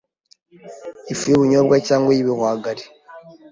[1.13, 2.83] ifu y’ubunyobwa cyangwa iy’ibihwagari